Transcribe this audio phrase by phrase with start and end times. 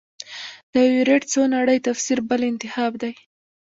[0.73, 3.13] د ایورېټ څو نړۍ تفسیر بل انتخاب دی.